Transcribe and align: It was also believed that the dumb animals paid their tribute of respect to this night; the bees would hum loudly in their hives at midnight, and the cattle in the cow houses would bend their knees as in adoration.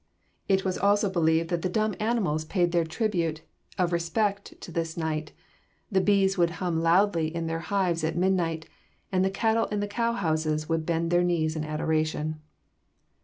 It 0.49 0.65
was 0.65 0.79
also 0.79 1.11
believed 1.11 1.49
that 1.49 1.61
the 1.61 1.69
dumb 1.69 1.93
animals 1.99 2.43
paid 2.43 2.71
their 2.71 2.83
tribute 2.85 3.43
of 3.77 3.93
respect 3.93 4.59
to 4.59 4.71
this 4.71 4.97
night; 4.97 5.31
the 5.91 6.01
bees 6.01 6.39
would 6.39 6.53
hum 6.57 6.81
loudly 6.81 7.27
in 7.27 7.45
their 7.45 7.59
hives 7.59 8.03
at 8.03 8.17
midnight, 8.17 8.67
and 9.11 9.23
the 9.23 9.29
cattle 9.29 9.65
in 9.65 9.79
the 9.79 9.87
cow 9.87 10.13
houses 10.13 10.67
would 10.67 10.87
bend 10.87 11.11
their 11.11 11.23
knees 11.23 11.55
as 11.55 11.61
in 11.61 11.65
adoration. 11.69 12.41